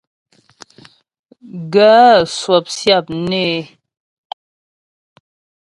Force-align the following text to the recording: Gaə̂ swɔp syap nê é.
Gaə̂ 1.73 2.13
swɔp 2.37 2.65
syap 2.77 3.05
nê 3.29 3.41
é. 3.57 3.61